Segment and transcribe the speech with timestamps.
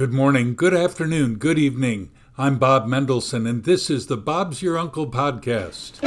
[0.00, 2.10] Good morning, good afternoon, good evening.
[2.38, 6.00] I'm Bob Mendelsohn, and this is the Bob's Your Uncle podcast.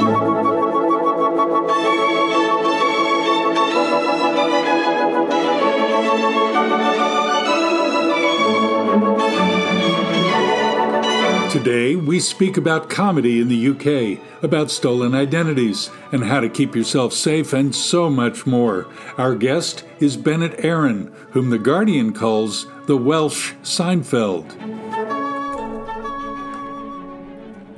[11.52, 16.76] Today, we speak about comedy in the UK, about stolen identities, and how to keep
[16.76, 18.88] yourself safe, and so much more.
[19.20, 24.52] Our guest is Bennett Arron, whom The Guardian calls the Welsh Seinfeld.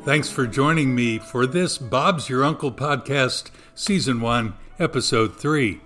[0.04, 5.80] Thanks for joining me for this Bob's Your Uncle podcast, Season 1, Episode 3.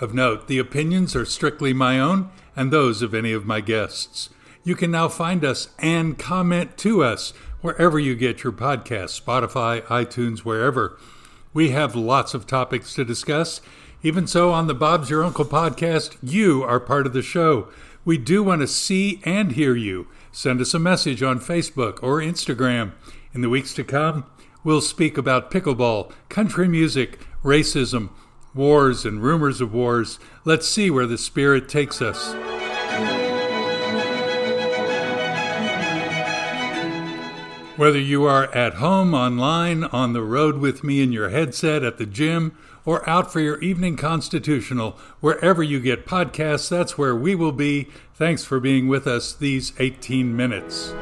[0.00, 4.30] Of note, the opinions are strictly my own and those of any of my guests.
[4.64, 9.82] You can now find us and comment to us wherever you get your podcasts Spotify,
[9.82, 10.98] iTunes, wherever.
[11.52, 13.60] We have lots of topics to discuss.
[14.02, 17.68] Even so, on the Bob's Your Uncle podcast, you are part of the show.
[18.04, 20.08] We do want to see and hear you.
[20.32, 22.92] Send us a message on Facebook or Instagram.
[23.32, 24.26] In the weeks to come,
[24.64, 28.10] we'll speak about pickleball, country music, racism,
[28.54, 30.18] wars, and rumors of wars.
[30.44, 32.34] Let's see where the spirit takes us.
[37.76, 41.98] Whether you are at home, online, on the road with me in your headset, at
[41.98, 47.34] the gym, or out for your evening constitutional, wherever you get podcasts, that's where we
[47.34, 47.88] will be.
[48.14, 50.92] Thanks for being with us these 18 minutes.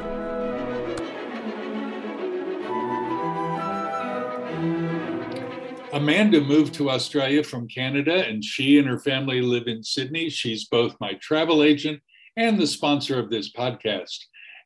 [5.93, 10.31] Amanda moved to Australia from Canada, and she and her family live in Sydney.
[10.31, 12.01] She's both my travel agent
[12.37, 14.19] and the sponsor of this podcast.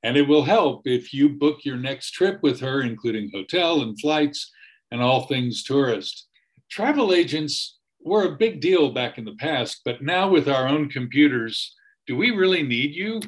[0.02, 3.98] And it will help if you book your next trip with her, including hotel and
[3.98, 4.52] flights
[4.90, 6.28] and all things tourist.
[6.74, 10.90] Travel agents were a big deal back in the past, but now with our own
[10.90, 11.72] computers,
[12.08, 13.20] do we really need you?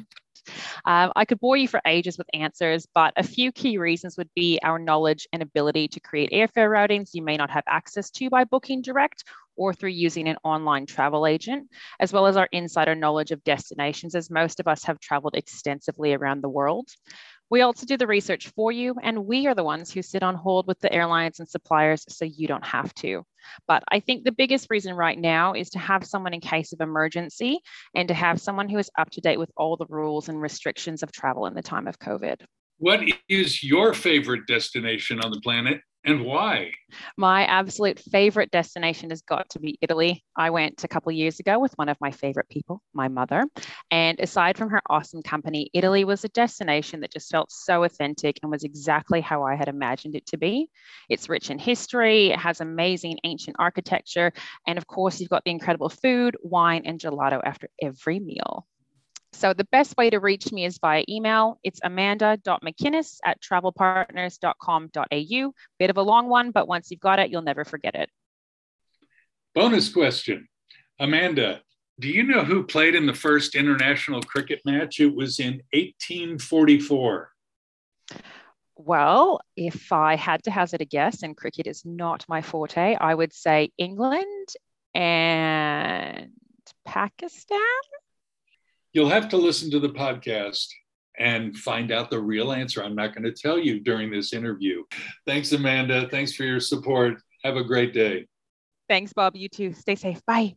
[0.83, 4.29] Um, I could bore you for ages with answers, but a few key reasons would
[4.35, 8.29] be our knowledge and ability to create airfare routings you may not have access to
[8.29, 9.23] by booking direct
[9.55, 11.69] or through using an online travel agent,
[12.01, 16.13] as well as our insider knowledge of destinations, as most of us have traveled extensively
[16.13, 16.89] around the world.
[17.49, 20.35] We also do the research for you, and we are the ones who sit on
[20.35, 23.23] hold with the airlines and suppliers so you don't have to.
[23.67, 26.81] But I think the biggest reason right now is to have someone in case of
[26.81, 27.59] emergency
[27.95, 31.03] and to have someone who is up to date with all the rules and restrictions
[31.03, 32.41] of travel in the time of COVID.
[32.79, 35.79] What is your favorite destination on the planet?
[36.07, 36.71] And why?
[37.17, 40.23] My absolute favorite destination has got to be Italy.
[40.37, 43.43] I went a couple years ago with one of my favorite people, my mother.
[43.91, 48.39] And aside from her awesome company, Italy was a destination that just felt so authentic
[48.41, 50.69] and was exactly how I had imagined it to be.
[51.09, 54.31] It's rich in history, it has amazing ancient architecture,
[54.65, 58.65] and of course, you've got the incredible food, wine, and gelato after every meal.
[59.33, 61.59] So the best way to reach me is via email.
[61.63, 65.53] It's amanda.mckinnis at travelpartners.com.au.
[65.79, 68.09] Bit of a long one, but once you've got it, you'll never forget it.
[69.53, 70.47] Bonus question.
[70.99, 71.61] Amanda,
[71.99, 74.99] do you know who played in the first international cricket match?
[74.99, 77.31] It was in 1844.
[78.75, 83.15] Well, if I had to hazard a guess, and cricket is not my forte, I
[83.15, 84.47] would say England
[84.93, 86.29] and
[86.85, 87.59] Pakistan.
[88.93, 90.67] You'll have to listen to the podcast
[91.19, 92.83] and find out the real answer.
[92.83, 94.83] I'm not going to tell you during this interview.
[95.25, 96.07] Thanks, Amanda.
[96.09, 97.21] Thanks for your support.
[97.43, 98.27] Have a great day.
[98.87, 99.35] Thanks, Bob.
[99.35, 99.73] You too.
[99.73, 100.21] Stay safe.
[100.25, 100.55] Bye.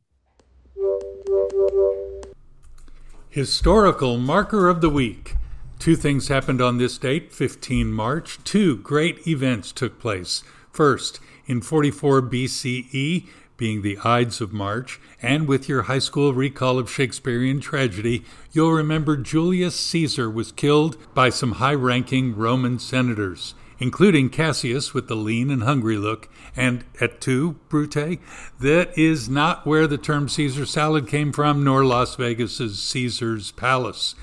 [3.28, 5.34] Historical marker of the week.
[5.78, 8.42] Two things happened on this date, 15 March.
[8.44, 10.44] Two great events took place.
[10.70, 13.26] First, in 44 BCE,
[13.60, 18.72] being the Ides of March, and with your high school recall of Shakespearean tragedy, you'll
[18.72, 25.15] remember Julius Caesar was killed by some high ranking Roman senators, including Cassius with the
[25.15, 28.19] lean and hungry look, and et tu, Brute?
[28.59, 34.15] That is not where the term Caesar salad came from, nor Las Vegas's Caesar's Palace.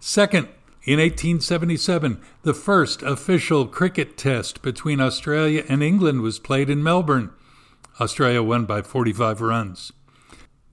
[0.00, 0.48] Second,
[0.84, 7.28] in 1877, the first official cricket test between Australia and England was played in Melbourne.
[8.00, 9.92] Australia won by 45 runs.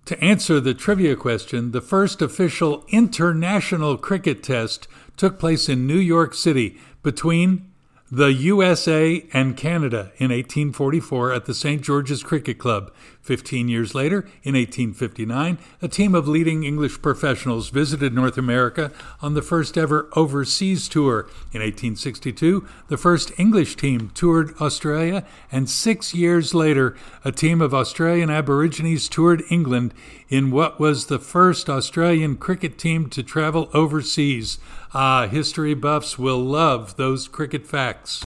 [0.05, 4.87] To answer the trivia question, the first official international cricket test
[5.17, 7.71] took place in New York City between
[8.15, 11.81] the USA and Canada in 1844 at the St.
[11.81, 12.93] George's Cricket Club.
[13.19, 18.91] Fifteen years later, in 1859, a team of leading English professionals visited North America
[19.21, 21.21] on the first ever overseas tour.
[21.51, 26.95] In 1862, the first English team toured Australia, and six years later,
[27.25, 29.93] a team of Australian Aborigines toured England
[30.29, 34.57] in what was the first Australian cricket team to travel overseas.
[34.93, 38.23] Ah, history buffs will love those cricket facts.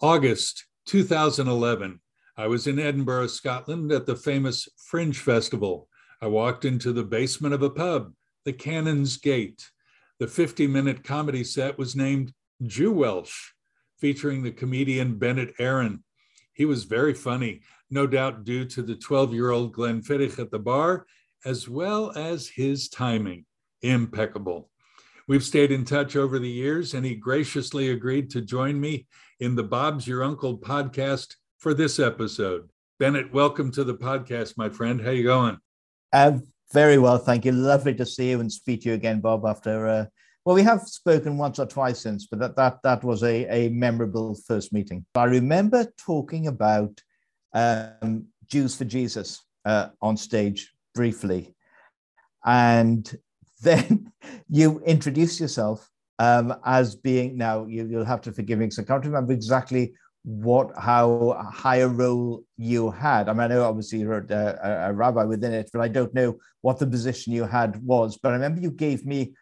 [0.00, 2.00] August 2011.
[2.36, 5.88] I was in Edinburgh, Scotland at the famous Fringe Festival.
[6.20, 8.12] I walked into the basement of a pub,
[8.44, 9.70] the Canon's Gate.
[10.18, 12.32] The 50 minute comedy set was named
[12.66, 13.52] Jew Welsh,
[13.98, 16.02] featuring the comedian Bennett Arron.
[16.52, 17.62] He was very funny,
[17.92, 21.06] no doubt due to the 12 year old Glenfiddich at the bar,
[21.44, 23.44] as well as his timing.
[23.82, 24.70] Impeccable.
[25.28, 29.06] We've stayed in touch over the years, and he graciously agreed to join me
[29.40, 32.70] in the Bob's Your Uncle podcast for this episode.
[32.98, 35.00] Bennett, welcome to the podcast, my friend.
[35.00, 35.58] How you going?
[36.12, 36.38] Uh,
[36.72, 37.52] very well, thank you.
[37.52, 39.44] Lovely to see you and speak to you again, Bob.
[39.44, 40.04] After uh,
[40.44, 43.68] well, we have spoken once or twice since, but that that that was a, a
[43.68, 45.04] memorable first meeting.
[45.14, 47.00] I remember talking about
[47.54, 51.54] um, Jews for Jesus uh, on stage briefly,
[52.44, 53.18] and
[53.62, 54.12] then
[54.48, 55.88] you introduce yourself
[56.18, 59.94] um, as being now you, will have to forgive me because I can't remember exactly
[60.24, 63.28] what how high a role you had.
[63.28, 66.38] I mean, I know obviously you're a, a, rabbi within it, but I don't know
[66.60, 68.18] what the position you had was.
[68.22, 69.32] But I remember you gave me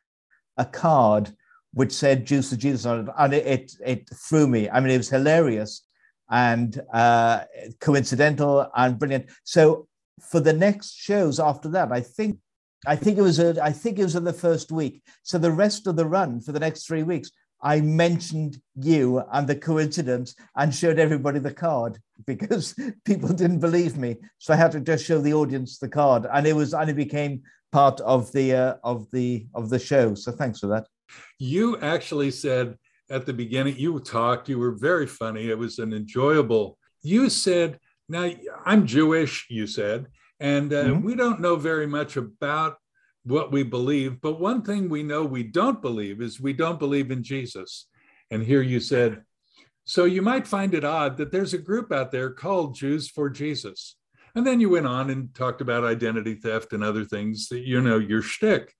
[0.56, 1.30] a card
[1.74, 4.70] which said "Jews for Jesus" on it, and it, it, it threw me.
[4.70, 5.82] I mean, it was hilarious
[6.30, 7.44] and uh,
[7.80, 9.26] coincidental and brilliant.
[9.44, 9.88] So
[10.20, 12.38] for the next shows after that, I think
[12.86, 15.02] I think it was a, I think it was in the first week.
[15.22, 17.30] So the rest of the run for the next three weeks,
[17.62, 22.74] I mentioned you and the coincidence and showed everybody the card because
[23.04, 24.16] people didn't believe me.
[24.38, 26.96] So I had to just show the audience the card, and it was and it
[26.96, 27.42] became
[27.72, 30.14] part of the uh, of the of the show.
[30.14, 30.86] So thanks for that.
[31.38, 32.78] You actually said
[33.10, 34.48] at the beginning, you talked.
[34.48, 35.50] You were very funny.
[35.50, 36.78] It was an enjoyable.
[37.02, 37.78] You said,
[38.08, 38.30] "Now
[38.64, 40.06] I'm Jewish." You said,
[40.38, 41.02] and uh, mm-hmm.
[41.02, 42.76] we don't know very much about
[43.24, 44.20] what we believe.
[44.20, 47.86] But one thing we know we don't believe is we don't believe in Jesus.
[48.30, 49.22] And here you said,
[49.84, 53.28] so you might find it odd that there's a group out there called Jews for
[53.28, 53.96] Jesus.
[54.34, 57.80] And then you went on and talked about identity theft and other things that, you
[57.80, 58.72] know, your shtick.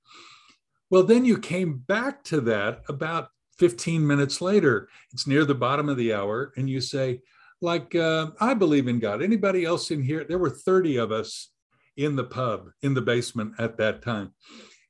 [0.88, 3.28] Well, then you came back to that about
[3.60, 4.88] 15 minutes later.
[5.12, 6.52] It's near the bottom of the hour.
[6.56, 7.20] And you say,
[7.60, 9.22] like uh, I believe in God.
[9.22, 10.24] Anybody else in here?
[10.24, 11.52] There were 30 of us
[11.98, 14.32] in the pub in the basement at that time.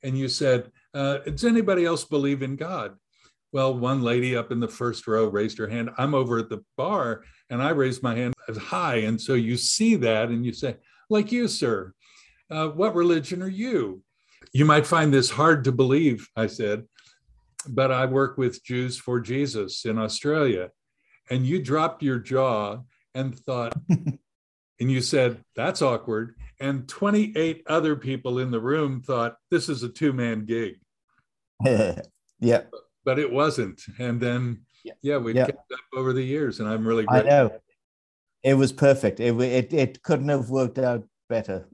[0.04, 2.94] And you said, uh, Does anybody else believe in God?
[3.52, 5.90] Well, one lady up in the first row raised her hand.
[5.98, 8.98] I'm over at the bar and I raised my hand as high.
[8.98, 10.76] And so you see that and you say,
[11.08, 11.92] Like you, sir,
[12.48, 14.04] uh, what religion are you?
[14.52, 16.84] You might find this hard to believe, I said,
[17.68, 20.70] but I work with Jews for Jesus in Australia
[21.30, 22.78] and you dropped your jaw
[23.14, 24.18] and thought, and
[24.78, 26.34] you said, that's awkward.
[26.58, 30.74] And 28 other people in the room thought, this is a two man gig.
[32.40, 32.62] yeah.
[33.04, 33.80] But it wasn't.
[33.98, 35.46] And then, yeah, yeah we yeah.
[35.46, 37.32] kept up over the years, and I'm really grateful.
[37.32, 37.60] I know.
[38.42, 39.20] It was perfect.
[39.20, 41.68] It, it, it couldn't have worked out better.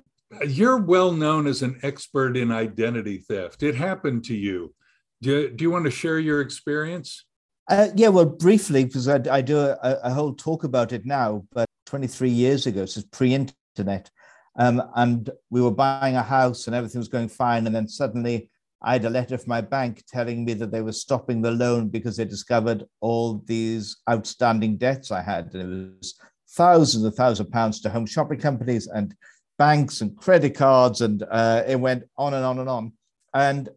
[0.46, 3.62] You're well known as an expert in identity theft.
[3.62, 4.74] It happened to you.
[5.22, 7.24] Do, do you want to share your experience?
[7.68, 11.44] Uh, yeah, well, briefly, because I, I do a, a, whole talk about it now,
[11.52, 14.10] but 23 years ago, so it's pre internet.
[14.58, 17.66] Um, and we were buying a house and everything was going fine.
[17.66, 18.50] And then suddenly
[18.82, 21.88] I had a letter from my bank telling me that they were stopping the loan
[21.88, 25.52] because they discovered all these outstanding debts I had.
[25.52, 26.14] And it was
[26.50, 29.14] thousands and thousands of pounds to home shopping companies and
[29.58, 31.00] banks and credit cards.
[31.00, 32.92] And uh, it went on and on and on.
[33.34, 33.68] And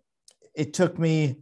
[0.60, 1.38] it took me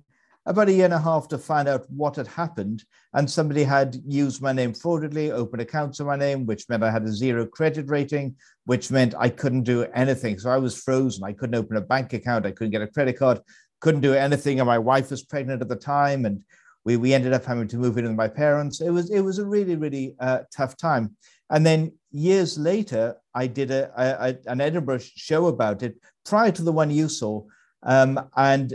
[0.45, 2.83] about a year and a half to find out what had happened.
[3.13, 6.91] And somebody had used my name fraudulently, opened accounts in my name, which meant I
[6.91, 10.39] had a zero credit rating, which meant I couldn't do anything.
[10.39, 11.25] So I was frozen.
[11.25, 12.45] I couldn't open a bank account.
[12.45, 13.41] I couldn't get a credit card,
[13.81, 14.59] couldn't do anything.
[14.59, 16.25] And my wife was pregnant at the time.
[16.25, 16.43] And
[16.85, 18.79] we, we ended up having to move in with my parents.
[18.79, 21.17] It was, it was a really, really uh, tough time.
[21.49, 26.61] And then years later, I did a, a, an Edinburgh show about it prior to
[26.61, 27.43] the one you saw.
[27.83, 28.73] Um, and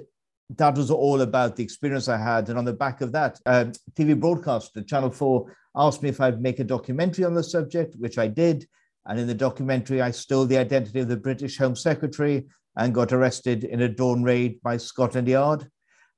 [0.50, 2.48] that was all about the experience I had.
[2.48, 6.42] And on the back of that, um, TV broadcaster Channel 4 asked me if I'd
[6.42, 8.66] make a documentary on the subject, which I did.
[9.06, 12.46] And in the documentary, I stole the identity of the British Home Secretary
[12.76, 15.68] and got arrested in a dawn raid by Scotland Yard,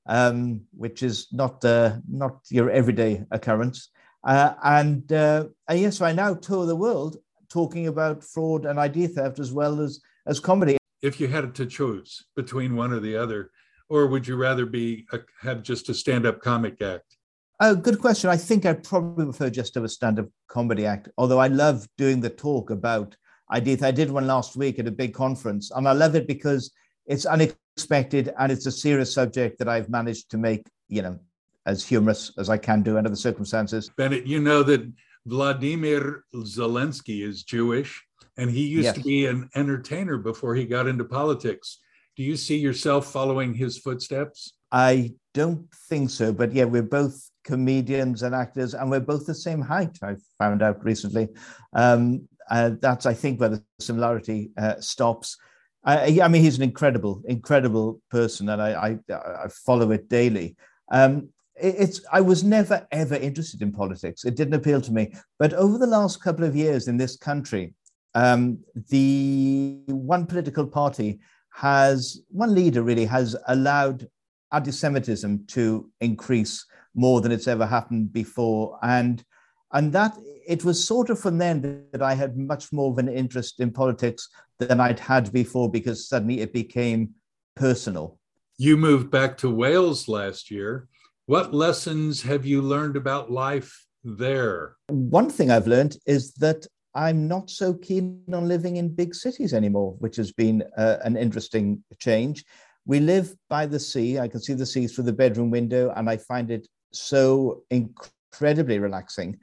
[0.06, 3.88] um, which is not uh, not your everyday occurrence.
[4.22, 7.16] Uh, and, uh, and yes, I now tour the world
[7.50, 10.76] talking about fraud and ID theft as well as as comedy.
[11.02, 13.50] If you had to choose between one or the other,
[13.88, 17.16] or would you rather be a, have just a stand-up comic act?
[17.60, 18.30] Oh, good question.
[18.30, 21.08] I think I'd probably prefer just to have a stand-up comedy act.
[21.16, 23.16] Although I love doing the talk about
[23.48, 23.82] I did.
[23.82, 26.72] I did one last week at a big conference, and I love it because
[27.06, 31.18] it's unexpected and it's a serious subject that I've managed to make, you know,
[31.66, 33.90] as humorous as I can do under the circumstances.
[33.96, 34.90] Bennett, you know that
[35.26, 38.02] Vladimir Zelensky is Jewish,
[38.36, 38.94] and he used yes.
[38.96, 41.80] to be an entertainer before he got into politics.
[42.16, 44.52] Do you see yourself following his footsteps?
[44.70, 49.34] I don't think so, but yeah, we're both comedians and actors, and we're both the
[49.34, 49.98] same height.
[50.02, 51.28] I found out recently.
[51.72, 55.36] Um, uh, that's, I think, where the similarity uh, stops.
[55.84, 60.56] I, I, mean, he's an incredible, incredible person, and I, I, I follow it daily.
[60.90, 64.24] Um, it, it's I was never ever interested in politics.
[64.24, 65.14] It didn't appeal to me.
[65.38, 67.74] But over the last couple of years in this country,
[68.14, 71.20] um, the one political party
[71.54, 74.08] has one leader really has allowed
[74.52, 79.24] anti-Semitism to increase more than it's ever happened before, and
[79.72, 83.08] and that it was sort of from then that I had much more of an
[83.08, 87.10] interest in politics than I'd had before because suddenly it became
[87.56, 88.18] personal.
[88.58, 90.88] You moved back to Wales last year.
[91.26, 94.76] What lessons have you learned about life there?
[94.88, 99.52] One thing I've learned is that I'm not so keen on living in big cities
[99.52, 102.44] anymore, which has been uh, an interesting change.
[102.86, 104.18] We live by the sea.
[104.18, 108.78] I can see the sea through the bedroom window, and I find it so incredibly
[108.78, 109.38] relaxing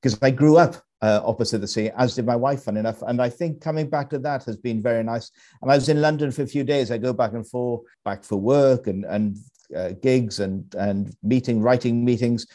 [0.00, 3.02] because I grew up uh, opposite the sea, as did my wife, fun enough.
[3.02, 5.30] And I think coming back to that has been very nice.
[5.60, 6.90] And I was in London for a few days.
[6.90, 9.36] I go back and forth, back for work and, and
[9.76, 12.46] uh, gigs and, and meeting, writing meetings.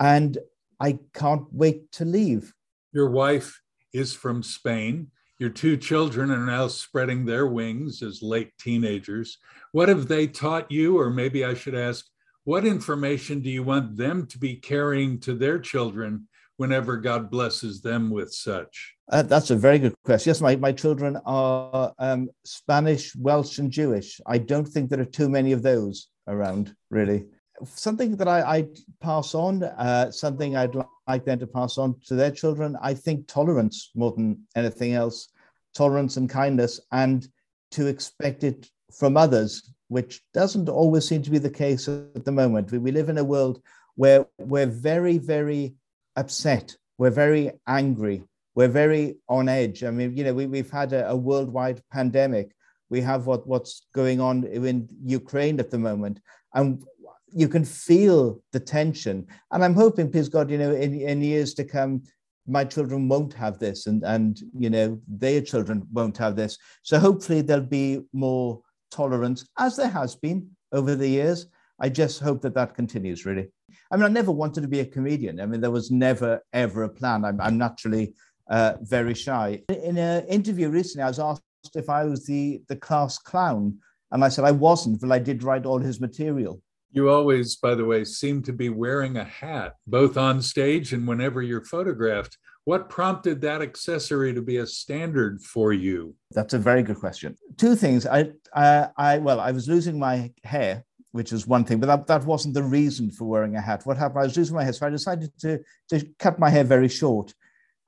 [0.00, 0.36] And
[0.80, 2.52] I can't wait to leave.
[2.92, 3.60] Your wife
[3.94, 5.10] is from Spain.
[5.38, 9.38] Your two children are now spreading their wings as late teenagers.
[9.72, 10.98] What have they taught you?
[10.98, 12.06] Or maybe I should ask,
[12.44, 17.80] what information do you want them to be carrying to their children whenever God blesses
[17.80, 18.94] them with such?
[19.10, 20.30] Uh, that's a very good question.
[20.30, 24.20] Yes, my, my children are um, Spanish, Welsh, and Jewish.
[24.26, 27.26] I don't think there are too many of those around, really.
[27.66, 28.68] Something that I, I
[29.00, 30.74] pass on, uh, something I'd
[31.06, 35.28] like them to pass on to their children, I think tolerance more than anything else,
[35.74, 37.26] tolerance and kindness, and
[37.72, 42.32] to expect it from others, which doesn't always seem to be the case at the
[42.32, 42.72] moment.
[42.72, 43.60] We, we live in a world
[43.96, 45.74] where we're very, very
[46.16, 46.76] upset.
[46.98, 48.22] We're very angry.
[48.54, 49.82] We're very on edge.
[49.84, 52.52] I mean, you know, we, we've had a, a worldwide pandemic.
[52.88, 56.20] We have what, what's going on in Ukraine at the moment.
[56.54, 56.84] And
[57.34, 59.26] you can feel the tension.
[59.50, 62.02] And I'm hoping, please God, you know, in, in years to come,
[62.46, 66.58] my children won't have this and, and, you know, their children won't have this.
[66.82, 68.60] So hopefully there'll be more
[68.90, 71.46] tolerance, as there has been over the years.
[71.80, 73.48] I just hope that that continues, really.
[73.90, 75.40] I mean, I never wanted to be a comedian.
[75.40, 77.24] I mean, there was never, ever a plan.
[77.24, 78.14] I'm, I'm naturally
[78.48, 79.62] uh, very shy.
[79.68, 81.42] In an interview recently, I was asked
[81.74, 83.78] if I was the, the class clown.
[84.12, 86.60] And I said I wasn't, but I did write all his material.
[86.94, 91.06] You always, by the way, seem to be wearing a hat, both on stage and
[91.08, 92.38] whenever you're photographed.
[92.66, 96.14] What prompted that accessory to be a standard for you?
[96.30, 97.36] That's a very good question.
[97.58, 98.06] Two things.
[98.06, 100.84] I, I, I well, I was losing my hair
[101.14, 103.86] which is one thing, but that, that wasn't the reason for wearing a hat.
[103.86, 104.18] What happened?
[104.18, 105.60] I was losing my hair, so I decided to,
[105.90, 107.32] to cut my hair very short.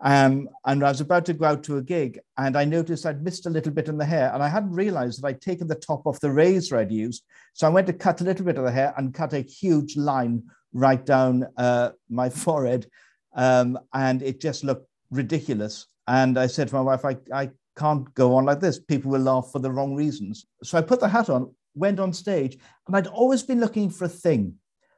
[0.00, 3.24] Um, and I was about to go out to a gig, and I noticed I'd
[3.24, 5.74] missed a little bit in the hair, and I hadn't realized that I'd taken the
[5.74, 7.24] top off the razor I'd used.
[7.54, 9.96] So I went to cut a little bit of the hair and cut a huge
[9.96, 12.86] line right down uh, my forehead,
[13.34, 15.86] um, and it just looked ridiculous.
[16.06, 18.78] And I said to my wife, I, I can't go on like this.
[18.78, 20.46] People will laugh for the wrong reasons.
[20.62, 24.04] So I put the hat on, went on stage, and I'd always been looking for
[24.04, 24.56] a thing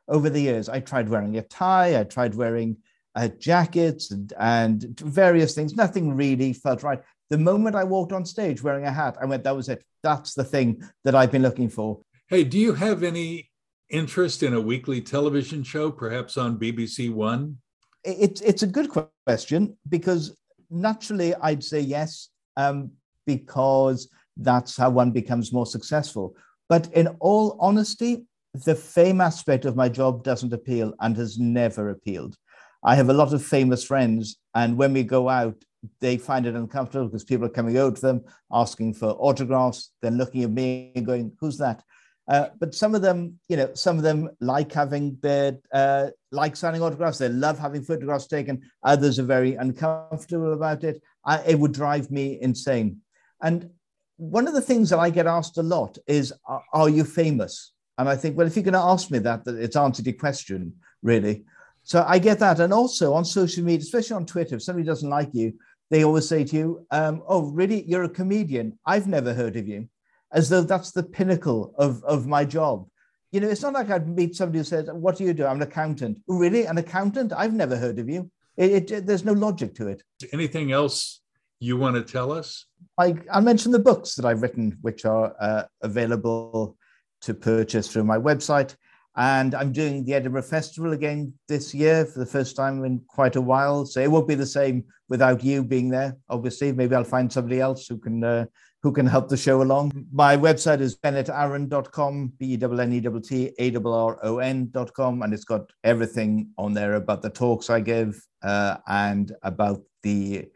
[0.09, 0.69] over the years.
[0.69, 2.79] I tried wearing a tie, I tried wearing
[3.19, 5.75] uh, jackets and, and various things.
[5.75, 7.01] Nothing really felt right.
[7.31, 9.83] The moment I walked on stage wearing a hat, I went, that was it.
[10.05, 12.01] That's the thing that I've been looking for.
[12.29, 13.51] Hey, do you have any
[13.91, 17.59] interest in a weekly television show, perhaps on BBC One?
[18.05, 18.89] It, it's a good
[19.27, 20.37] question because
[20.71, 22.93] naturally I'd say yes, um,
[23.27, 26.37] because that's how one becomes more successful.
[26.69, 31.91] But in all honesty, the fame aspect of my job doesn't appeal and has never
[31.91, 32.37] appealed.
[32.85, 35.57] I have a lot of famous friends, and when we go out,
[36.01, 40.17] they find it uncomfortable because people are coming over to them asking for autographs, then
[40.17, 41.83] looking at me and going, "Who's that?"
[42.29, 46.57] Uh, but some of them, you know, some of them like having their uh, like
[46.57, 47.19] signing autographs.
[47.19, 48.63] They love having photographs taken.
[48.83, 51.03] Others are very uncomfortable about it.
[51.25, 52.99] I, it would drive me insane.
[53.43, 53.71] And
[54.17, 57.73] one of the things that I get asked a lot is, "Are, are you famous?"
[57.99, 60.15] And I think, well, if you're going to ask me that, that it's answered your
[60.15, 61.45] question, really.
[61.89, 62.61] So I get that.
[62.61, 65.55] And also on social media, especially on Twitter, if somebody doesn't like you,
[65.91, 67.83] they always say to you, um, Oh, really?
[67.89, 68.79] You're a comedian.
[68.85, 69.89] I've never heard of you
[70.31, 72.87] as though that's the pinnacle of, of my job.
[73.33, 75.47] You know, it's not like I'd meet somebody who says, What do you do?
[75.47, 76.21] I'm an accountant.
[76.29, 76.67] Really?
[76.67, 77.33] An accountant?
[77.35, 78.31] I've never heard of you.
[78.59, 80.03] It, it, there's no logic to it.
[80.31, 81.23] Anything else
[81.59, 82.67] you want to tell us?
[82.99, 86.77] I, I'll mention the books that I've written, which are uh, available
[87.23, 88.77] to purchase through my website.
[89.19, 93.35] And I'm doing the Edinburgh Festival again this year for the first time in quite
[93.35, 93.85] a while.
[93.85, 96.17] So it won't be the same without you being there.
[96.29, 98.47] Obviously, maybe I'll find somebody else who can uh,
[98.83, 99.91] who can help the show along.
[100.13, 105.45] My website is bennettarron.com, B E N E T A R O N.com, and it's
[105.45, 110.47] got everything on there about the talks I give uh, and about the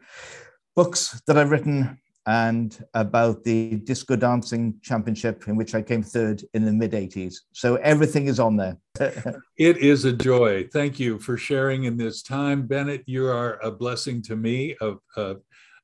[0.73, 6.43] books that I've written and about the disco dancing championship in which I came third
[6.53, 7.35] in the mid 80s.
[7.51, 8.77] So everything is on there.
[9.57, 10.67] it is a joy.
[10.71, 12.65] Thank you for sharing in this time.
[12.65, 15.35] Bennett, you are a blessing to me, a, a,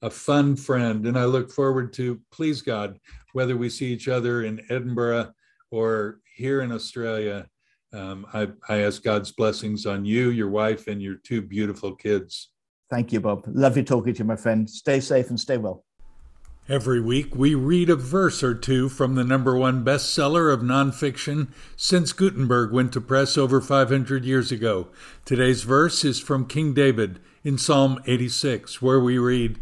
[0.02, 1.06] a fun friend.
[1.08, 2.98] And I look forward to, please God,
[3.34, 5.34] whether we see each other in Edinburgh
[5.72, 7.48] or here in Australia.
[7.92, 12.52] Um, I, I ask God's blessings on you, your wife, and your two beautiful kids.
[12.90, 13.44] Thank you, Bob.
[13.48, 14.70] Lovely talking to you, my friend.
[14.70, 15.84] Stay safe and stay well.
[16.70, 21.48] Every week, we read a verse or two from the number one bestseller of nonfiction
[21.76, 24.90] since Gutenberg went to press over 500 years ago.
[25.26, 29.60] Today's verse is from King David in Psalm 86, where we read,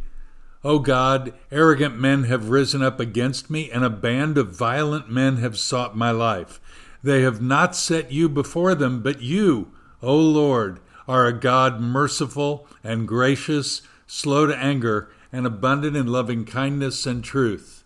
[0.65, 5.37] O God, arrogant men have risen up against me, and a band of violent men
[5.37, 6.59] have sought my life.
[7.01, 9.71] They have not set you before them, but you,
[10.03, 16.45] O Lord, are a God merciful and gracious, slow to anger and abundant in loving
[16.45, 17.83] kindness and truth.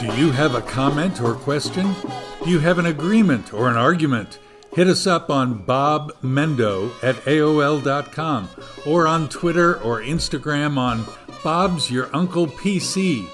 [0.00, 1.94] Do you have a comment or question?
[2.44, 4.38] Do you have an agreement or an argument?
[4.74, 8.48] Hit us up on Bob Mendo at AOL.com
[8.86, 11.04] or on Twitter or Instagram on
[11.42, 13.28] Bob's Your Uncle PC.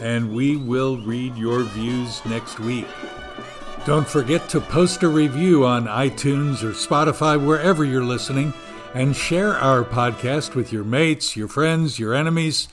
[0.00, 2.86] And we will read your views next week.
[3.86, 8.52] Don't forget to post a review on iTunes or Spotify, wherever you're listening,
[8.94, 12.66] and share our podcast with your mates, your friends, your enemies,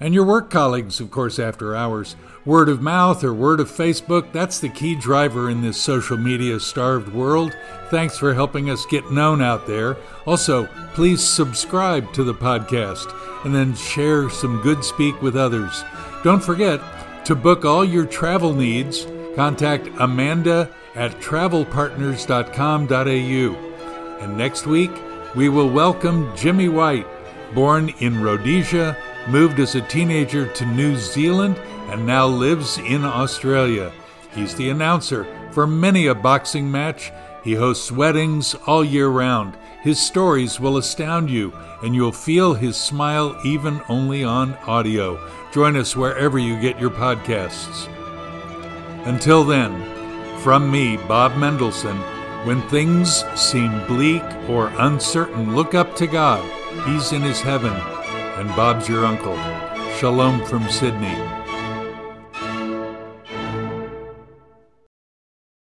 [0.00, 2.14] and your work colleagues, of course, after hours.
[2.44, 6.60] Word of mouth or word of Facebook, that's the key driver in this social media
[6.60, 7.56] starved world.
[7.88, 9.96] Thanks for helping us get known out there.
[10.26, 13.10] Also, please subscribe to the podcast
[13.46, 15.84] and then share some good speak with others.
[16.22, 16.82] Don't forget
[17.24, 24.20] to book all your travel needs Contact Amanda at travelpartners.com.au.
[24.20, 24.90] And next week,
[25.34, 27.06] we will welcome Jimmy White,
[27.54, 28.96] born in Rhodesia,
[29.28, 31.56] moved as a teenager to New Zealand,
[31.88, 33.92] and now lives in Australia.
[34.34, 37.12] He's the announcer for many a boxing match.
[37.42, 39.56] He hosts weddings all year round.
[39.82, 45.18] His stories will astound you, and you'll feel his smile even only on audio.
[45.52, 47.88] Join us wherever you get your podcasts.
[49.04, 49.82] Until then,
[50.40, 51.96] from me, Bob Mendelsohn,
[52.44, 56.44] when things seem bleak or uncertain, look up to God.
[56.86, 59.36] He's in his heaven, and Bob's your uncle.
[59.96, 61.39] Shalom from Sydney.